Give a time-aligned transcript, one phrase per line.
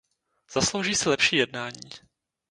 [0.53, 1.89] Zaslouží si lepší jednání.